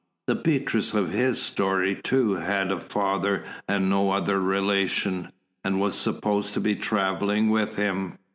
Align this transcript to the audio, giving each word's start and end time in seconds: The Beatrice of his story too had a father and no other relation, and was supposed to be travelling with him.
The 0.25 0.33
Beatrice 0.33 0.95
of 0.95 1.11
his 1.11 1.39
story 1.39 1.93
too 1.93 2.33
had 2.33 2.71
a 2.71 2.79
father 2.79 3.43
and 3.67 3.87
no 3.87 4.09
other 4.09 4.39
relation, 4.41 5.31
and 5.63 5.79
was 5.79 5.93
supposed 5.93 6.55
to 6.55 6.59
be 6.59 6.75
travelling 6.75 7.51
with 7.51 7.75
him. 7.75 8.17